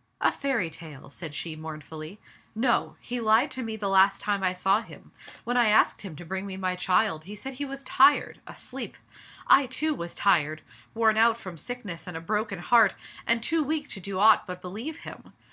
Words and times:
"A 0.20 0.32
fairy 0.32 0.68
tale," 0.68 1.10
said 1.10 1.32
she 1.32 1.54
mournfully." 1.54 2.18
No! 2.66 2.96
He 2.98 3.20
lied 3.20 3.52
to 3.52 3.62
me 3.62 3.76
the 3.76 3.88
last 3.88 4.20
time 4.20 4.42
I 4.42 4.52
saw 4.52 4.80
him. 4.80 5.12
When 5.44 5.56
I 5.56 5.68
asked 5.68 6.00
him 6.00 6.16
to 6.16 6.24
bring 6.24 6.44
me 6.44 6.56
my 6.56 6.74
child, 6.74 7.22
he 7.22 7.36
said 7.36 7.54
he 7.54 7.64
was 7.64 7.84
tired— 7.84 8.40
asleep. 8.48 8.96
I, 9.46 9.66
too, 9.66 9.94
was 9.94 10.16
tired, 10.16 10.62
worn 10.92 11.16
out 11.16 11.36
from 11.38 11.56
sickness 11.56 12.08
and 12.08 12.16
a 12.16 12.20
broken 12.20 12.58
heart, 12.58 12.94
and 13.28 13.40
too 13.44 13.62
weak 13.62 13.88
to 13.90 14.00
do 14.00 14.18
aught 14.18 14.44
but 14.44 14.60
believe 14.60 14.96
him. 15.06 15.34